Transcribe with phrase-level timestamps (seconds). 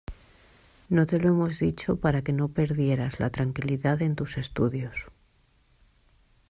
[0.89, 5.09] No te lo hemos dicho para que no perdieras la tranquilidad en tus estudios.